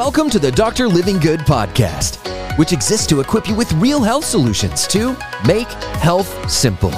Welcome 0.00 0.30
to 0.30 0.38
the 0.38 0.50
Dr. 0.50 0.88
Livingood 0.88 1.40
podcast, 1.40 2.16
which 2.56 2.72
exists 2.72 3.06
to 3.08 3.20
equip 3.20 3.46
you 3.46 3.54
with 3.54 3.70
real 3.74 4.02
health 4.02 4.24
solutions 4.24 4.86
to 4.86 5.14
make 5.46 5.68
health 6.00 6.50
simple. 6.50 6.90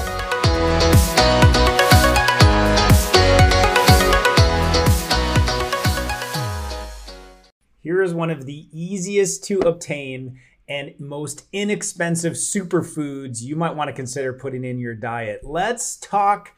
Here 7.80 8.02
is 8.02 8.14
one 8.14 8.30
of 8.30 8.46
the 8.46 8.68
easiest 8.70 9.42
to 9.46 9.58
obtain 9.62 10.38
and 10.68 10.94
most 11.00 11.46
inexpensive 11.52 12.34
superfoods 12.34 13.42
you 13.42 13.56
might 13.56 13.74
want 13.74 13.88
to 13.88 13.92
consider 13.92 14.32
putting 14.32 14.64
in 14.64 14.78
your 14.78 14.94
diet. 14.94 15.40
Let's 15.42 15.96
talk 15.96 16.52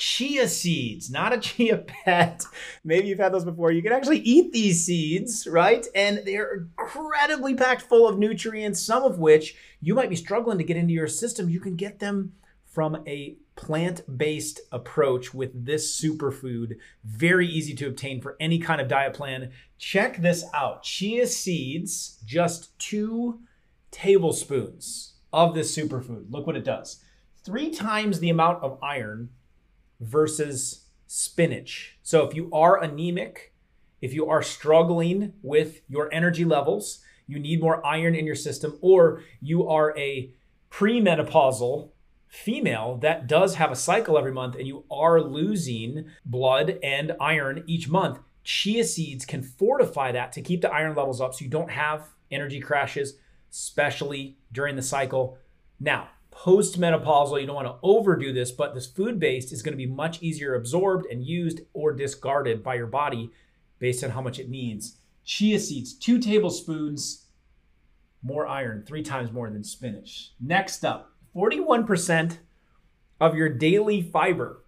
chia 0.00 0.48
seeds, 0.48 1.10
not 1.10 1.34
a 1.34 1.38
chia 1.38 1.76
pet. 2.04 2.42
Maybe 2.82 3.08
you've 3.08 3.18
had 3.18 3.34
those 3.34 3.44
before. 3.44 3.70
You 3.70 3.82
can 3.82 3.92
actually 3.92 4.20
eat 4.20 4.50
these 4.50 4.84
seeds, 4.84 5.46
right? 5.46 5.86
And 5.94 6.22
they're 6.24 6.54
incredibly 6.54 7.54
packed 7.54 7.82
full 7.82 8.08
of 8.08 8.18
nutrients, 8.18 8.82
some 8.82 9.02
of 9.02 9.18
which 9.18 9.54
you 9.80 9.94
might 9.94 10.08
be 10.08 10.16
struggling 10.16 10.56
to 10.56 10.64
get 10.64 10.78
into 10.78 10.94
your 10.94 11.06
system. 11.06 11.50
You 11.50 11.60
can 11.60 11.76
get 11.76 11.98
them 11.98 12.32
from 12.64 13.02
a 13.06 13.36
plant 13.56 14.00
based 14.16 14.60
approach 14.72 15.34
with 15.34 15.66
this 15.66 16.00
superfood. 16.00 16.76
Very 17.04 17.46
easy 17.46 17.74
to 17.74 17.86
obtain 17.86 18.22
for 18.22 18.36
any 18.40 18.58
kind 18.58 18.80
of 18.80 18.88
diet 18.88 19.12
plan. 19.12 19.50
Check 19.76 20.16
this 20.16 20.44
out 20.54 20.82
chia 20.82 21.26
seeds, 21.26 22.18
just 22.24 22.78
two 22.78 23.40
tablespoons 23.90 25.14
of 25.30 25.54
this 25.54 25.76
superfood. 25.76 26.30
Look 26.30 26.46
what 26.46 26.56
it 26.56 26.64
does. 26.64 27.04
Three 27.44 27.70
times 27.70 28.18
the 28.18 28.30
amount 28.30 28.62
of 28.62 28.78
iron 28.82 29.28
versus 30.00 30.86
spinach. 31.06 31.98
So 32.02 32.26
if 32.26 32.34
you 32.34 32.50
are 32.52 32.82
anemic, 32.82 33.52
if 34.00 34.14
you 34.14 34.28
are 34.28 34.42
struggling 34.42 35.34
with 35.42 35.82
your 35.88 36.12
energy 36.12 36.44
levels, 36.44 37.00
you 37.26 37.38
need 37.38 37.60
more 37.60 37.84
iron 37.86 38.14
in 38.14 38.26
your 38.26 38.34
system, 38.34 38.78
or 38.80 39.22
you 39.40 39.68
are 39.68 39.96
a 39.96 40.32
premenopausal 40.70 41.90
female 42.28 42.96
that 43.02 43.26
does 43.26 43.56
have 43.56 43.72
a 43.72 43.76
cycle 43.76 44.16
every 44.16 44.32
month 44.32 44.54
and 44.54 44.66
you 44.66 44.84
are 44.90 45.20
losing 45.20 46.06
blood 46.24 46.78
and 46.82 47.12
iron 47.20 47.64
each 47.66 47.88
month, 47.88 48.20
chia 48.44 48.84
seeds 48.84 49.24
can 49.24 49.42
fortify 49.42 50.12
that 50.12 50.32
to 50.32 50.40
keep 50.40 50.62
the 50.62 50.72
iron 50.72 50.94
levels 50.94 51.20
up 51.20 51.34
so 51.34 51.44
you 51.44 51.50
don't 51.50 51.70
have 51.70 52.08
energy 52.30 52.60
crashes, 52.60 53.14
especially 53.50 54.38
during 54.52 54.76
the 54.76 54.82
cycle. 54.82 55.38
Now, 55.80 56.08
postmenopausal, 56.40 57.38
you 57.38 57.46
don't 57.46 57.56
want 57.56 57.68
to 57.68 57.76
overdo 57.82 58.32
this, 58.32 58.50
but 58.50 58.74
this 58.74 58.86
food 58.86 59.20
based 59.20 59.52
is 59.52 59.62
going 59.62 59.72
to 59.72 59.76
be 59.76 59.86
much 59.86 60.22
easier 60.22 60.54
absorbed 60.54 61.06
and 61.10 61.22
used 61.22 61.60
or 61.74 61.92
discarded 61.92 62.62
by 62.62 62.74
your 62.74 62.86
body 62.86 63.30
based 63.78 64.02
on 64.02 64.10
how 64.10 64.22
much 64.22 64.38
it 64.38 64.48
needs. 64.48 64.96
Chia 65.22 65.58
seeds, 65.58 65.92
two 65.92 66.18
tablespoons, 66.18 67.26
more 68.22 68.46
iron, 68.46 68.84
three 68.86 69.02
times 69.02 69.30
more 69.30 69.50
than 69.50 69.62
spinach. 69.62 70.32
Next 70.40 70.84
up, 70.84 71.12
41% 71.36 72.38
of 73.20 73.34
your 73.34 73.50
daily 73.50 74.00
fiber 74.00 74.64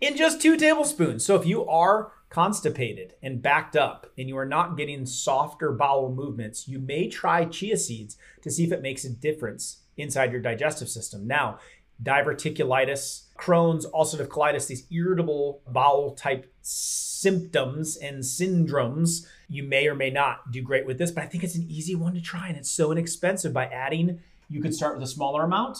in 0.00 0.16
just 0.16 0.42
two 0.42 0.56
tablespoons. 0.56 1.24
So 1.24 1.36
if 1.36 1.46
you 1.46 1.66
are 1.66 2.12
constipated 2.30 3.14
and 3.22 3.42
backed 3.42 3.76
up 3.76 4.08
and 4.18 4.28
you 4.28 4.36
are 4.36 4.44
not 4.44 4.76
getting 4.76 5.06
softer 5.06 5.70
bowel 5.70 6.12
movements, 6.12 6.66
you 6.66 6.80
may 6.80 7.08
try 7.08 7.44
chia 7.44 7.76
seeds 7.76 8.16
to 8.42 8.50
see 8.50 8.64
if 8.64 8.72
it 8.72 8.82
makes 8.82 9.04
a 9.04 9.10
difference 9.10 9.79
inside 9.96 10.32
your 10.32 10.40
digestive 10.40 10.88
system. 10.88 11.26
Now, 11.26 11.58
diverticulitis, 12.02 13.24
Crohn's, 13.38 13.86
ulcerative 13.86 14.28
colitis, 14.28 14.66
these 14.66 14.86
irritable 14.90 15.62
bowel 15.68 16.12
type 16.12 16.52
symptoms 16.62 17.96
and 17.96 18.20
syndromes, 18.22 19.26
you 19.48 19.62
may 19.62 19.86
or 19.86 19.94
may 19.94 20.10
not 20.10 20.50
do 20.50 20.62
great 20.62 20.86
with 20.86 20.98
this, 20.98 21.10
but 21.10 21.24
I 21.24 21.26
think 21.26 21.44
it's 21.44 21.54
an 21.54 21.66
easy 21.68 21.94
one 21.94 22.14
to 22.14 22.20
try 22.20 22.48
and 22.48 22.56
it's 22.56 22.70
so 22.70 22.92
inexpensive 22.92 23.52
by 23.52 23.66
adding. 23.66 24.20
You 24.48 24.62
could 24.62 24.74
start 24.74 24.94
with 24.94 25.04
a 25.04 25.10
smaller 25.10 25.44
amount, 25.44 25.78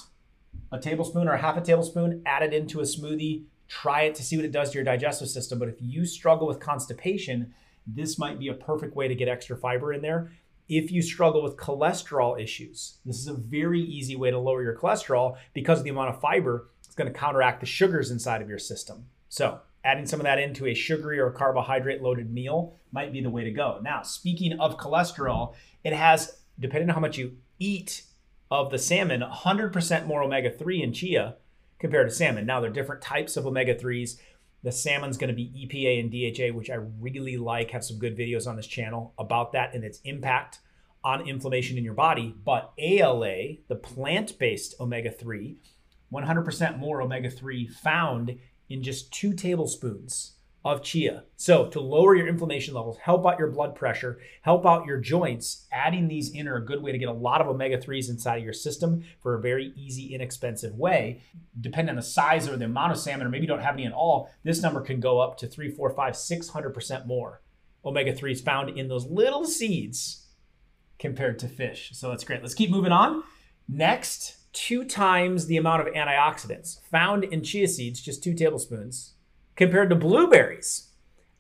a 0.70 0.78
tablespoon 0.78 1.28
or 1.28 1.32
a 1.32 1.40
half 1.40 1.56
a 1.56 1.60
tablespoon, 1.60 2.22
add 2.26 2.42
it 2.42 2.52
into 2.52 2.80
a 2.80 2.84
smoothie, 2.84 3.44
try 3.68 4.02
it 4.02 4.14
to 4.16 4.22
see 4.22 4.36
what 4.36 4.44
it 4.44 4.52
does 4.52 4.70
to 4.70 4.74
your 4.74 4.84
digestive 4.84 5.28
system. 5.28 5.58
But 5.58 5.68
if 5.68 5.76
you 5.80 6.04
struggle 6.04 6.46
with 6.46 6.60
constipation, 6.60 7.54
this 7.86 8.18
might 8.18 8.38
be 8.38 8.48
a 8.48 8.54
perfect 8.54 8.94
way 8.94 9.08
to 9.08 9.14
get 9.14 9.28
extra 9.28 9.56
fiber 9.56 9.92
in 9.92 10.02
there 10.02 10.30
if 10.70 10.92
you 10.92 11.02
struggle 11.02 11.42
with 11.42 11.56
cholesterol 11.56 12.40
issues. 12.40 12.98
This 13.04 13.18
is 13.18 13.26
a 13.26 13.34
very 13.34 13.80
easy 13.80 14.14
way 14.14 14.30
to 14.30 14.38
lower 14.38 14.62
your 14.62 14.76
cholesterol 14.76 15.36
because 15.52 15.78
of 15.78 15.84
the 15.84 15.90
amount 15.90 16.10
of 16.10 16.20
fiber. 16.20 16.70
It's 16.84 16.94
going 16.94 17.12
to 17.12 17.18
counteract 17.18 17.58
the 17.58 17.66
sugars 17.66 18.12
inside 18.12 18.40
of 18.40 18.48
your 18.48 18.60
system. 18.60 19.06
So, 19.28 19.60
adding 19.82 20.06
some 20.06 20.20
of 20.20 20.24
that 20.24 20.38
into 20.38 20.68
a 20.68 20.74
sugary 20.74 21.18
or 21.18 21.32
carbohydrate 21.32 22.02
loaded 22.02 22.32
meal 22.32 22.76
might 22.92 23.12
be 23.12 23.20
the 23.20 23.30
way 23.30 23.42
to 23.42 23.50
go. 23.50 23.80
Now, 23.82 24.02
speaking 24.02 24.60
of 24.60 24.78
cholesterol, 24.78 25.54
it 25.82 25.92
has, 25.92 26.38
depending 26.58 26.88
on 26.88 26.94
how 26.94 27.00
much 27.00 27.18
you 27.18 27.38
eat 27.58 28.04
of 28.48 28.70
the 28.70 28.78
salmon, 28.78 29.22
100% 29.22 30.06
more 30.06 30.22
omega 30.22 30.50
3 30.50 30.82
in 30.84 30.92
chia 30.92 31.36
compared 31.80 32.08
to 32.08 32.14
salmon. 32.14 32.46
Now, 32.46 32.60
there 32.60 32.70
are 32.70 32.74
different 32.74 33.02
types 33.02 33.36
of 33.36 33.44
omega 33.44 33.74
3s. 33.74 34.18
The 34.62 34.72
salmon's 34.72 35.16
going 35.16 35.28
to 35.28 35.34
be 35.34 35.66
EPA 35.66 36.00
and 36.00 36.10
DHA, 36.10 36.56
which 36.56 36.70
I 36.70 36.74
really 36.74 37.36
like. 37.36 37.70
Have 37.70 37.84
some 37.84 37.98
good 37.98 38.16
videos 38.16 38.46
on 38.46 38.56
this 38.56 38.66
channel 38.66 39.14
about 39.18 39.52
that 39.52 39.74
and 39.74 39.84
its 39.84 40.00
impact 40.04 40.58
on 41.02 41.26
inflammation 41.26 41.78
in 41.78 41.84
your 41.84 41.94
body. 41.94 42.34
But 42.44 42.72
ALA, 42.78 43.56
the 43.68 43.76
plant 43.76 44.38
based 44.38 44.74
omega 44.78 45.10
3, 45.10 45.56
100% 46.12 46.78
more 46.78 47.00
omega 47.00 47.30
3 47.30 47.68
found 47.68 48.38
in 48.68 48.82
just 48.82 49.12
two 49.12 49.32
tablespoons 49.32 50.36
of 50.64 50.82
chia. 50.82 51.24
So, 51.36 51.68
to 51.68 51.80
lower 51.80 52.14
your 52.14 52.28
inflammation 52.28 52.74
levels, 52.74 52.98
help 52.98 53.26
out 53.26 53.38
your 53.38 53.50
blood 53.50 53.74
pressure, 53.74 54.20
help 54.42 54.66
out 54.66 54.86
your 54.86 54.98
joints, 54.98 55.66
adding 55.72 56.06
these 56.06 56.30
in 56.32 56.46
are 56.46 56.56
a 56.56 56.64
good 56.64 56.82
way 56.82 56.92
to 56.92 56.98
get 56.98 57.08
a 57.08 57.12
lot 57.12 57.40
of 57.40 57.48
omega 57.48 57.78
3s 57.78 58.10
inside 58.10 58.36
of 58.36 58.44
your 58.44 58.52
system 58.52 59.02
for 59.20 59.34
a 59.34 59.40
very 59.40 59.72
easy, 59.74 60.14
inexpensive 60.14 60.74
way. 60.74 61.22
Depending 61.58 61.90
on 61.90 61.96
the 61.96 62.02
size 62.02 62.48
or 62.48 62.56
the 62.56 62.66
amount 62.66 62.92
of 62.92 62.98
salmon, 62.98 63.26
or 63.26 63.30
maybe 63.30 63.42
you 63.42 63.48
don't 63.48 63.62
have 63.62 63.74
any 63.74 63.86
at 63.86 63.92
all, 63.92 64.30
this 64.42 64.62
number 64.62 64.82
can 64.82 65.00
go 65.00 65.18
up 65.18 65.38
to 65.38 65.46
three, 65.46 65.70
four, 65.70 65.90
five, 65.90 66.14
six 66.14 66.48
hundred 66.48 66.74
percent 66.74 67.06
more 67.06 67.40
omega 67.82 68.12
3s 68.12 68.44
found 68.44 68.68
in 68.78 68.88
those 68.88 69.06
little 69.06 69.46
seeds 69.46 70.26
compared 70.98 71.38
to 71.38 71.48
fish. 71.48 71.90
So 71.94 72.10
that's 72.10 72.24
great. 72.24 72.42
Let's 72.42 72.54
keep 72.54 72.70
moving 72.70 72.92
on. 72.92 73.22
Next, 73.66 74.52
two 74.52 74.84
times 74.84 75.46
the 75.46 75.56
amount 75.56 75.86
of 75.86 75.94
antioxidants 75.94 76.82
found 76.90 77.24
in 77.24 77.42
chia 77.42 77.66
seeds, 77.66 78.02
just 78.02 78.22
two 78.22 78.34
tablespoons 78.34 79.14
compared 79.60 79.90
to 79.90 79.94
blueberries. 79.94 80.88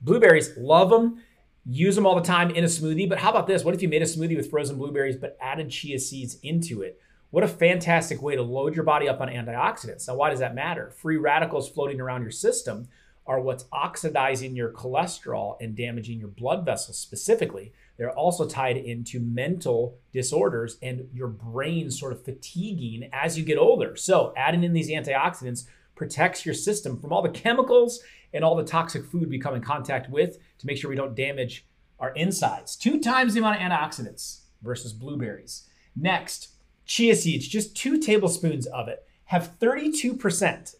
Blueberries, 0.02 0.54
love 0.58 0.90
them, 0.90 1.22
use 1.64 1.96
them 1.96 2.04
all 2.04 2.14
the 2.14 2.20
time 2.20 2.50
in 2.50 2.64
a 2.64 2.66
smoothie. 2.66 3.08
But 3.08 3.18
how 3.18 3.30
about 3.30 3.46
this? 3.46 3.64
What 3.64 3.74
if 3.74 3.80
you 3.80 3.88
made 3.88 4.02
a 4.02 4.04
smoothie 4.04 4.36
with 4.36 4.50
frozen 4.50 4.76
blueberries 4.76 5.16
but 5.16 5.38
added 5.40 5.70
chia 5.70 5.98
seeds 5.98 6.36
into 6.42 6.82
it? 6.82 7.00
What 7.30 7.44
a 7.44 7.48
fantastic 7.48 8.20
way 8.20 8.36
to 8.36 8.42
load 8.42 8.74
your 8.74 8.84
body 8.84 9.08
up 9.08 9.22
on 9.22 9.28
antioxidants. 9.28 10.06
Now, 10.06 10.16
why 10.16 10.28
does 10.28 10.40
that 10.40 10.54
matter? 10.54 10.90
Free 10.90 11.16
radicals 11.16 11.70
floating 11.70 11.98
around 11.98 12.20
your 12.20 12.30
system 12.30 12.88
are 13.26 13.40
what's 13.40 13.64
oxidizing 13.72 14.54
your 14.54 14.70
cholesterol 14.70 15.56
and 15.58 15.74
damaging 15.74 16.18
your 16.18 16.28
blood 16.28 16.66
vessels 16.66 16.98
specifically. 16.98 17.72
They're 17.96 18.10
also 18.10 18.46
tied 18.46 18.76
into 18.76 19.18
mental 19.18 19.96
disorders 20.12 20.76
and 20.82 21.08
your 21.14 21.28
brain 21.28 21.90
sort 21.90 22.12
of 22.12 22.22
fatiguing 22.22 23.08
as 23.14 23.38
you 23.38 23.44
get 23.44 23.56
older. 23.56 23.96
So, 23.96 24.34
adding 24.36 24.64
in 24.64 24.74
these 24.74 24.90
antioxidants 24.90 25.64
protects 26.00 26.46
your 26.46 26.54
system 26.54 26.98
from 26.98 27.12
all 27.12 27.20
the 27.20 27.28
chemicals 27.28 28.00
and 28.32 28.42
all 28.42 28.56
the 28.56 28.64
toxic 28.64 29.04
food 29.04 29.28
we 29.28 29.38
come 29.38 29.54
in 29.54 29.60
contact 29.60 30.08
with 30.08 30.38
to 30.56 30.66
make 30.66 30.78
sure 30.78 30.88
we 30.88 30.96
don't 30.96 31.14
damage 31.14 31.66
our 31.98 32.14
insides. 32.14 32.74
Two 32.74 32.98
times 32.98 33.34
the 33.34 33.40
amount 33.40 33.56
of 33.56 33.60
antioxidants 33.60 34.44
versus 34.62 34.94
blueberries. 34.94 35.68
Next, 35.94 36.52
chia 36.86 37.14
seeds, 37.14 37.46
just 37.46 37.76
two 37.76 37.98
tablespoons 37.98 38.64
of 38.68 38.88
it, 38.88 39.04
have 39.24 39.58
32% 39.58 40.74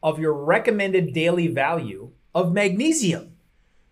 of 0.00 0.20
your 0.20 0.32
recommended 0.32 1.12
daily 1.12 1.48
value 1.48 2.12
of 2.32 2.52
magnesium. 2.52 3.32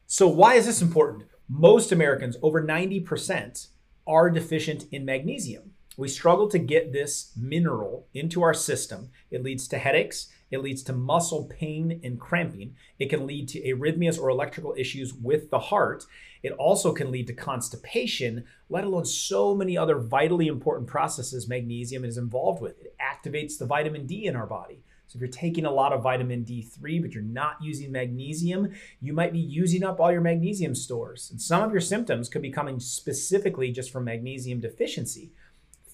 So, 0.06 0.28
why 0.28 0.54
is 0.54 0.66
this 0.66 0.80
important? 0.80 1.24
Most 1.48 1.90
Americans, 1.90 2.36
over 2.42 2.62
90%, 2.62 3.66
are 4.06 4.30
deficient 4.30 4.86
in 4.92 5.04
magnesium. 5.04 5.72
We 5.96 6.06
struggle 6.06 6.46
to 6.50 6.60
get 6.60 6.92
this 6.92 7.32
mineral 7.36 8.06
into 8.14 8.42
our 8.42 8.54
system. 8.54 9.10
It 9.32 9.42
leads 9.42 9.66
to 9.68 9.78
headaches, 9.78 10.28
it 10.50 10.62
leads 10.62 10.82
to 10.84 10.92
muscle 10.92 11.44
pain 11.44 12.00
and 12.02 12.18
cramping. 12.18 12.74
It 12.98 13.10
can 13.10 13.26
lead 13.26 13.48
to 13.48 13.62
arrhythmias 13.62 14.20
or 14.20 14.28
electrical 14.28 14.74
issues 14.76 15.14
with 15.14 15.50
the 15.50 15.58
heart. 15.58 16.04
It 16.42 16.52
also 16.52 16.92
can 16.92 17.10
lead 17.10 17.26
to 17.28 17.34
constipation, 17.34 18.44
let 18.68 18.84
alone 18.84 19.04
so 19.04 19.54
many 19.54 19.76
other 19.76 19.98
vitally 19.98 20.46
important 20.46 20.88
processes 20.88 21.48
magnesium 21.48 22.04
is 22.04 22.18
involved 22.18 22.62
with. 22.62 22.80
It 22.80 22.96
activates 23.00 23.58
the 23.58 23.66
vitamin 23.66 24.06
D 24.06 24.26
in 24.26 24.36
our 24.36 24.46
body. 24.46 24.82
So 25.10 25.16
if 25.16 25.22
you're 25.22 25.28
taking 25.28 25.64
a 25.64 25.72
lot 25.72 25.92
of 25.92 26.04
vitamin 26.04 26.44
D3, 26.44 27.02
but 27.02 27.12
you're 27.12 27.22
not 27.24 27.56
using 27.60 27.90
magnesium, 27.90 28.70
you 29.00 29.12
might 29.12 29.32
be 29.32 29.40
using 29.40 29.82
up 29.82 29.98
all 29.98 30.12
your 30.12 30.20
magnesium 30.20 30.72
stores. 30.72 31.30
And 31.32 31.42
some 31.42 31.64
of 31.64 31.72
your 31.72 31.80
symptoms 31.80 32.28
could 32.28 32.42
be 32.42 32.52
coming 32.52 32.78
specifically 32.78 33.72
just 33.72 33.90
from 33.90 34.04
magnesium 34.04 34.60
deficiency. 34.60 35.32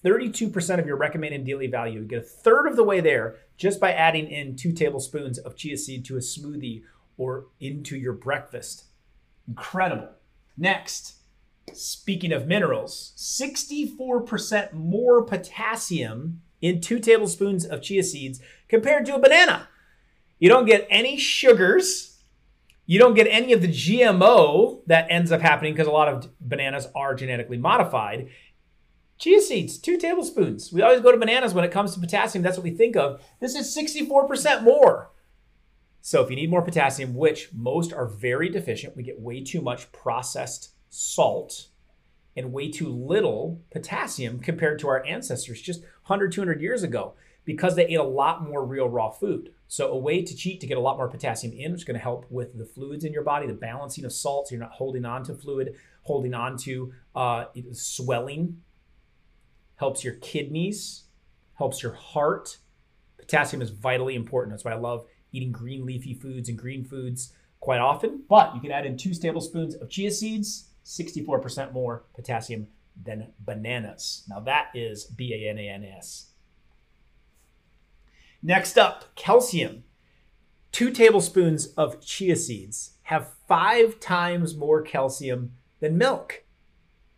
32% 0.03 0.79
of 0.79 0.85
your 0.85 0.97
recommended 0.97 1.45
daily 1.45 1.67
value. 1.67 2.01
You 2.01 2.05
get 2.05 2.19
a 2.19 2.23
third 2.23 2.67
of 2.67 2.75
the 2.75 2.83
way 2.83 2.99
there 2.99 3.37
just 3.57 3.79
by 3.79 3.93
adding 3.93 4.27
in 4.27 4.55
two 4.55 4.71
tablespoons 4.71 5.37
of 5.39 5.55
chia 5.55 5.77
seed 5.77 6.05
to 6.05 6.15
a 6.15 6.19
smoothie 6.19 6.83
or 7.17 7.47
into 7.59 7.97
your 7.97 8.13
breakfast. 8.13 8.85
Incredible. 9.47 10.09
Next, 10.55 11.17
Speaking 11.73 12.31
of 12.31 12.47
minerals, 12.47 13.13
64% 13.17 14.73
more 14.73 15.23
potassium 15.23 16.41
in 16.61 16.81
two 16.81 16.99
tablespoons 16.99 17.65
of 17.65 17.81
chia 17.81 18.03
seeds 18.03 18.39
compared 18.67 19.05
to 19.05 19.15
a 19.15 19.19
banana. 19.19 19.67
You 20.39 20.49
don't 20.49 20.65
get 20.65 20.87
any 20.89 21.17
sugars. 21.17 22.19
You 22.85 22.99
don't 22.99 23.15
get 23.15 23.27
any 23.29 23.51
of 23.51 23.61
the 23.61 23.67
GMO 23.67 24.81
that 24.87 25.07
ends 25.09 25.31
up 25.31 25.41
happening 25.41 25.73
because 25.73 25.87
a 25.87 25.91
lot 25.91 26.07
of 26.07 26.29
bananas 26.39 26.87
are 26.95 27.13
genetically 27.13 27.57
modified. 27.57 28.29
Chia 29.17 29.41
seeds, 29.41 29.77
two 29.77 29.97
tablespoons. 29.97 30.71
We 30.71 30.81
always 30.81 31.01
go 31.01 31.11
to 31.11 31.17
bananas 31.17 31.53
when 31.53 31.65
it 31.65 31.71
comes 31.71 31.93
to 31.93 31.99
potassium. 31.99 32.43
That's 32.43 32.57
what 32.57 32.63
we 32.63 32.71
think 32.71 32.95
of. 32.95 33.21
This 33.39 33.55
is 33.55 33.75
64% 33.75 34.63
more. 34.63 35.11
So 36.01 36.23
if 36.23 36.29
you 36.29 36.35
need 36.35 36.51
more 36.51 36.61
potassium, 36.61 37.15
which 37.15 37.49
most 37.51 37.91
are 37.91 38.05
very 38.05 38.47
deficient, 38.49 38.95
we 38.95 39.03
get 39.03 39.19
way 39.19 39.43
too 39.43 39.61
much 39.61 39.91
processed 39.91 40.69
salt 40.89 41.67
and 42.35 42.53
way 42.53 42.69
too 42.69 42.87
little 42.87 43.61
potassium 43.71 44.39
compared 44.39 44.79
to 44.79 44.87
our 44.87 45.03
ancestors 45.05 45.61
just 45.61 45.81
100, 45.81 46.31
200 46.31 46.61
years 46.61 46.83
ago 46.83 47.15
because 47.43 47.75
they 47.75 47.87
ate 47.87 47.95
a 47.95 48.03
lot 48.03 48.47
more 48.47 48.63
real 48.63 48.87
raw 48.87 49.09
food. 49.09 49.51
So 49.67 49.89
a 49.89 49.97
way 49.97 50.21
to 50.21 50.35
cheat 50.35 50.61
to 50.61 50.67
get 50.67 50.77
a 50.77 50.81
lot 50.81 50.97
more 50.97 51.09
potassium 51.09 51.53
in, 51.53 51.71
which 51.71 51.81
is 51.81 51.85
going 51.85 51.97
to 51.97 52.03
help 52.03 52.25
with 52.29 52.57
the 52.57 52.65
fluids 52.65 53.03
in 53.03 53.13
your 53.13 53.23
body, 53.23 53.47
the 53.47 53.53
balancing 53.53 54.05
of 54.05 54.13
salts. 54.13 54.49
so 54.49 54.55
you're 54.55 54.63
not 54.63 54.73
holding 54.73 55.05
on 55.05 55.23
to 55.23 55.33
fluid, 55.33 55.75
holding 56.03 56.33
on 56.33 56.57
to 56.57 56.93
uh, 57.15 57.45
swelling, 57.71 58.61
helps 59.77 60.03
your 60.03 60.15
kidneys, 60.15 61.05
helps 61.55 61.81
your 61.81 61.93
heart. 61.93 62.57
Potassium 63.17 63.61
is 63.61 63.69
vitally 63.69 64.15
important. 64.15 64.53
That's 64.53 64.65
why 64.65 64.73
I 64.73 64.77
love 64.77 65.05
eating 65.31 65.51
green 65.51 65.85
leafy 65.85 66.13
foods 66.13 66.49
and 66.49 66.57
green 66.57 66.83
foods 66.83 67.33
quite 67.59 67.79
often. 67.79 68.23
But 68.29 68.53
you 68.53 68.61
can 68.61 68.71
add 68.71 68.85
in 68.85 68.97
two 68.97 69.13
tablespoons 69.13 69.75
of 69.75 69.89
chia 69.89 70.11
seeds, 70.11 70.69
64% 70.85 71.73
more 71.73 72.05
potassium 72.15 72.67
than 73.01 73.31
bananas. 73.39 74.23
Now 74.27 74.39
that 74.41 74.67
is 74.73 75.05
B 75.05 75.33
A 75.33 75.49
N 75.49 75.57
A 75.57 75.69
N 75.69 75.83
S. 75.83 76.31
Next 78.41 78.77
up, 78.77 79.15
calcium. 79.15 79.83
Two 80.71 80.91
tablespoons 80.91 81.67
of 81.67 82.01
chia 82.01 82.35
seeds 82.35 82.97
have 83.03 83.33
five 83.47 83.99
times 83.99 84.55
more 84.55 84.81
calcium 84.81 85.53
than 85.79 85.97
milk. 85.97 86.43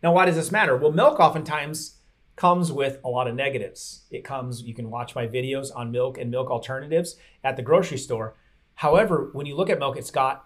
Now, 0.02 0.14
why 0.14 0.26
does 0.26 0.36
this 0.36 0.52
matter? 0.52 0.78
Well, 0.78 0.92
milk 0.92 1.20
oftentimes 1.20 1.98
comes 2.40 2.72
with 2.72 3.00
a 3.04 3.10
lot 3.10 3.28
of 3.28 3.36
negatives. 3.36 4.06
It 4.10 4.24
comes, 4.24 4.62
you 4.62 4.74
can 4.74 4.90
watch 4.90 5.14
my 5.14 5.28
videos 5.28 5.76
on 5.76 5.92
milk 5.92 6.18
and 6.18 6.32
milk 6.32 6.50
alternatives 6.50 7.18
at 7.44 7.58
the 7.58 7.62
grocery 7.62 7.98
store. 7.98 8.38
However, 8.76 9.30
when 9.34 9.46
you 9.46 9.58
look 9.58 9.70
at 9.70 9.78
milk, 9.78 9.98
it's 9.98 10.10
got 10.10 10.46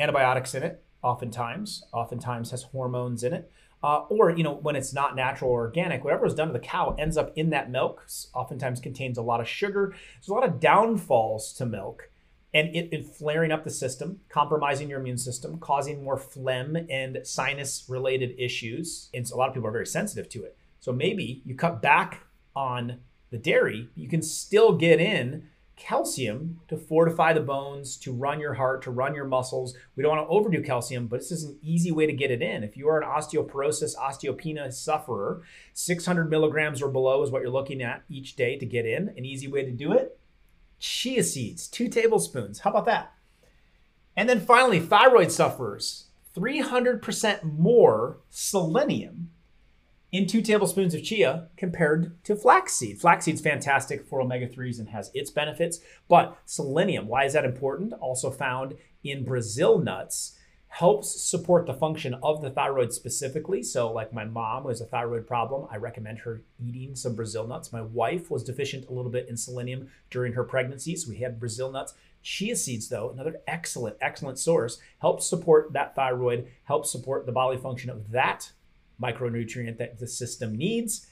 antibiotics 0.00 0.56
in 0.56 0.64
it, 0.64 0.82
oftentimes, 1.00 1.84
oftentimes 1.92 2.50
has 2.50 2.64
hormones 2.64 3.22
in 3.22 3.32
it. 3.32 3.52
Uh, 3.84 4.00
or, 4.08 4.30
you 4.30 4.42
know, 4.42 4.54
when 4.54 4.74
it's 4.74 4.92
not 4.92 5.14
natural 5.14 5.52
or 5.52 5.60
organic, 5.60 6.02
whatever 6.02 6.26
is 6.26 6.34
done 6.34 6.48
to 6.48 6.52
the 6.52 6.58
cow 6.58 6.96
ends 6.98 7.16
up 7.16 7.32
in 7.36 7.50
that 7.50 7.70
milk, 7.70 8.04
oftentimes 8.34 8.80
contains 8.80 9.16
a 9.16 9.22
lot 9.22 9.40
of 9.40 9.46
sugar. 9.46 9.94
There's 10.14 10.26
a 10.26 10.34
lot 10.34 10.42
of 10.42 10.58
downfalls 10.58 11.52
to 11.52 11.66
milk 11.66 12.10
and 12.52 12.74
it, 12.74 12.88
it, 12.90 13.06
flaring 13.06 13.52
up 13.52 13.62
the 13.62 13.70
system, 13.70 14.18
compromising 14.28 14.88
your 14.88 14.98
immune 14.98 15.18
system, 15.18 15.58
causing 15.60 16.02
more 16.02 16.16
phlegm 16.16 16.76
and 16.90 17.18
sinus 17.22 17.84
related 17.88 18.34
issues. 18.36 19.08
And 19.14 19.28
so 19.28 19.36
a 19.36 19.38
lot 19.38 19.48
of 19.48 19.54
people 19.54 19.68
are 19.68 19.72
very 19.72 19.86
sensitive 19.86 20.28
to 20.30 20.42
it. 20.42 20.56
So 20.80 20.92
maybe 20.92 21.42
you 21.44 21.54
cut 21.54 21.82
back 21.82 22.26
on 22.54 23.00
the 23.30 23.38
dairy, 23.38 23.88
you 23.94 24.08
can 24.08 24.22
still 24.22 24.72
get 24.72 25.00
in 25.00 25.48
calcium 25.76 26.60
to 26.66 26.76
fortify 26.76 27.32
the 27.32 27.40
bones, 27.40 27.96
to 27.98 28.12
run 28.12 28.40
your 28.40 28.54
heart, 28.54 28.82
to 28.82 28.90
run 28.90 29.14
your 29.14 29.26
muscles. 29.26 29.76
We 29.94 30.02
don't 30.02 30.16
want 30.16 30.28
to 30.28 30.32
overdo 30.32 30.62
calcium, 30.62 31.06
but 31.06 31.20
this 31.20 31.30
is 31.30 31.44
an 31.44 31.58
easy 31.62 31.92
way 31.92 32.06
to 32.06 32.12
get 32.12 32.30
it 32.30 32.42
in. 32.42 32.64
If 32.64 32.76
you 32.76 32.88
are 32.88 33.00
an 33.00 33.08
osteoporosis, 33.08 33.96
osteopenia 33.96 34.72
sufferer, 34.72 35.42
600 35.74 36.28
milligrams 36.28 36.82
or 36.82 36.88
below 36.88 37.22
is 37.22 37.30
what 37.30 37.42
you're 37.42 37.50
looking 37.50 37.82
at 37.82 38.02
each 38.08 38.34
day 38.34 38.56
to 38.58 38.66
get 38.66 38.86
in. 38.86 39.10
An 39.16 39.24
easy 39.24 39.46
way 39.46 39.64
to 39.64 39.70
do 39.70 39.92
it 39.92 40.18
chia 40.78 41.22
seeds, 41.22 41.66
two 41.66 41.88
tablespoons. 41.88 42.60
How 42.60 42.70
about 42.70 42.86
that? 42.86 43.12
And 44.16 44.28
then 44.28 44.40
finally, 44.40 44.80
thyroid 44.80 45.30
sufferers, 45.30 46.06
300% 46.36 47.42
more 47.44 48.18
selenium 48.30 49.30
in 50.10 50.26
two 50.26 50.40
tablespoons 50.40 50.94
of 50.94 51.02
chia 51.02 51.48
compared 51.56 52.22
to 52.24 52.34
flaxseed. 52.34 53.00
Flaxseed's 53.00 53.40
fantastic 53.40 54.06
for 54.06 54.20
omega 54.20 54.48
3s 54.48 54.78
and 54.78 54.88
has 54.88 55.10
its 55.14 55.30
benefits, 55.30 55.80
but 56.08 56.38
selenium, 56.46 57.06
why 57.06 57.24
is 57.24 57.34
that 57.34 57.44
important? 57.44 57.92
Also 57.94 58.30
found 58.30 58.74
in 59.04 59.24
Brazil 59.24 59.78
nuts, 59.78 60.38
helps 60.68 61.22
support 61.22 61.66
the 61.66 61.74
function 61.74 62.14
of 62.22 62.42
the 62.42 62.50
thyroid 62.50 62.92
specifically. 62.92 63.62
So, 63.62 63.90
like 63.90 64.12
my 64.12 64.24
mom 64.24 64.64
was 64.64 64.80
a 64.80 64.86
thyroid 64.86 65.26
problem, 65.26 65.66
I 65.70 65.76
recommend 65.76 66.18
her 66.20 66.42
eating 66.58 66.94
some 66.94 67.14
Brazil 67.14 67.46
nuts. 67.46 67.72
My 67.72 67.82
wife 67.82 68.30
was 68.30 68.44
deficient 68.44 68.86
a 68.88 68.92
little 68.92 69.10
bit 69.10 69.28
in 69.28 69.36
selenium 69.36 69.88
during 70.10 70.34
her 70.34 70.44
pregnancy, 70.44 70.94
so 70.96 71.08
we 71.08 71.18
had 71.18 71.40
Brazil 71.40 71.72
nuts. 71.72 71.94
Chia 72.22 72.56
seeds, 72.56 72.88
though, 72.88 73.10
another 73.10 73.40
excellent, 73.46 73.96
excellent 74.00 74.38
source, 74.38 74.78
helps 75.00 75.26
support 75.26 75.72
that 75.72 75.94
thyroid, 75.94 76.48
helps 76.64 76.92
support 76.92 77.26
the 77.26 77.32
bodily 77.32 77.58
function 77.58 77.90
of 77.90 78.10
that 78.10 78.52
micronutrient 79.02 79.78
that 79.78 79.98
the 79.98 80.06
system 80.06 80.56
needs. 80.56 81.06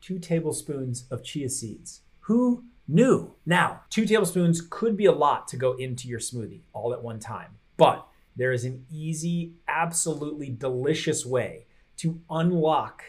Two 0.00 0.18
tablespoons 0.18 1.06
of 1.10 1.24
chia 1.24 1.48
seeds. 1.48 2.00
Who 2.20 2.64
knew? 2.86 3.34
Now, 3.46 3.82
two 3.90 4.06
tablespoons 4.06 4.60
could 4.68 4.96
be 4.96 5.06
a 5.06 5.12
lot 5.12 5.48
to 5.48 5.56
go 5.56 5.72
into 5.72 6.08
your 6.08 6.18
smoothie 6.18 6.62
all 6.72 6.92
at 6.92 7.02
one 7.02 7.18
time, 7.18 7.58
but 7.76 8.06
there 8.36 8.52
is 8.52 8.64
an 8.64 8.84
easy, 8.92 9.54
absolutely 9.68 10.50
delicious 10.50 11.24
way 11.24 11.66
to 11.98 12.20
unlock 12.28 13.02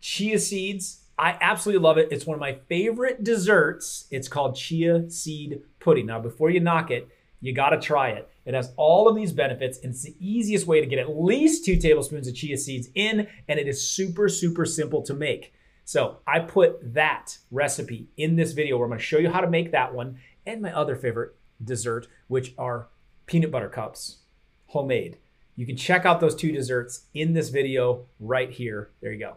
chia 0.00 0.38
seeds. 0.38 1.04
I 1.18 1.36
absolutely 1.40 1.82
love 1.82 1.98
it. 1.98 2.08
It's 2.10 2.26
one 2.26 2.34
of 2.34 2.40
my 2.40 2.58
favorite 2.68 3.24
desserts. 3.24 4.06
It's 4.10 4.28
called 4.28 4.56
chia 4.56 5.10
seed 5.10 5.62
pudding. 5.78 6.06
Now, 6.06 6.20
before 6.20 6.50
you 6.50 6.60
knock 6.60 6.90
it, 6.90 7.08
you 7.40 7.52
got 7.52 7.70
to 7.70 7.78
try 7.78 8.10
it. 8.10 8.29
It 8.44 8.54
has 8.54 8.72
all 8.76 9.08
of 9.08 9.16
these 9.16 9.32
benefits, 9.32 9.78
and 9.78 9.92
it's 9.92 10.02
the 10.02 10.16
easiest 10.18 10.66
way 10.66 10.80
to 10.80 10.86
get 10.86 10.98
at 10.98 11.14
least 11.16 11.64
two 11.64 11.76
tablespoons 11.76 12.26
of 12.26 12.34
chia 12.34 12.56
seeds 12.56 12.88
in, 12.94 13.26
and 13.48 13.60
it 13.60 13.68
is 13.68 13.86
super, 13.86 14.28
super 14.28 14.64
simple 14.64 15.02
to 15.02 15.14
make. 15.14 15.52
So 15.84 16.18
I 16.26 16.40
put 16.40 16.94
that 16.94 17.36
recipe 17.50 18.08
in 18.16 18.36
this 18.36 18.52
video 18.52 18.76
where 18.76 18.86
I'm 18.86 18.90
gonna 18.90 19.00
show 19.00 19.18
you 19.18 19.30
how 19.30 19.40
to 19.40 19.50
make 19.50 19.72
that 19.72 19.94
one 19.94 20.18
and 20.46 20.62
my 20.62 20.72
other 20.72 20.96
favorite 20.96 21.34
dessert, 21.62 22.06
which 22.28 22.54
are 22.56 22.88
peanut 23.26 23.50
butter 23.50 23.68
cups, 23.68 24.18
homemade. 24.66 25.18
You 25.56 25.66
can 25.66 25.76
check 25.76 26.06
out 26.06 26.20
those 26.20 26.34
two 26.34 26.52
desserts 26.52 27.06
in 27.12 27.34
this 27.34 27.50
video 27.50 28.06
right 28.18 28.50
here. 28.50 28.90
There 29.00 29.12
you 29.12 29.18
go. 29.18 29.36